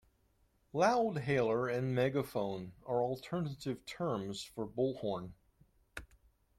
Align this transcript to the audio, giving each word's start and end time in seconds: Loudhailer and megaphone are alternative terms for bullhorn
Loudhailer 0.73 1.69
and 1.71 1.93
megaphone 1.93 2.73
are 2.87 3.03
alternative 3.03 3.85
terms 3.85 4.41
for 4.43 4.65
bullhorn 4.65 5.33